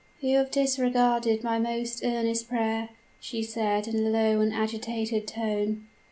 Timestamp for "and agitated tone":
4.41-5.85